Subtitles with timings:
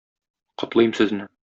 [0.63, 1.23] Котлыйм сезне!